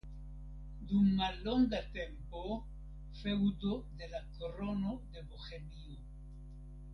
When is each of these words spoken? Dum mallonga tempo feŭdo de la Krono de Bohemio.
Dum 0.91 1.09
mallonga 1.17 1.81
tempo 1.97 2.41
feŭdo 3.19 3.75
de 4.01 4.09
la 4.15 4.23
Krono 4.39 4.97
de 5.13 5.25
Bohemio. 5.29 6.01